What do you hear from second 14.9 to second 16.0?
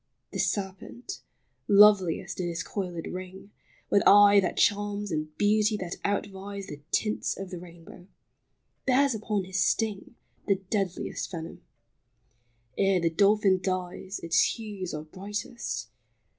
are brightest.